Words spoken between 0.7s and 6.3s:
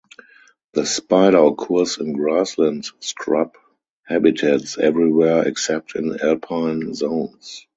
The spider occurs in grassland scrub habitats everywhere except in